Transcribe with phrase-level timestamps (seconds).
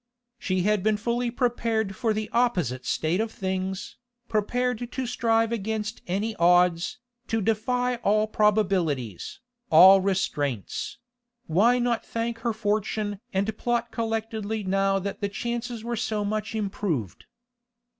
[0.39, 6.01] She had been fully prepared for the opposite state of things, prepared to strive against
[6.07, 10.97] any odds, to defy all probabilities, all restraints;
[11.45, 16.55] why not thank her fortune and plot collectedly now that the chances were so much
[16.55, 17.25] improved?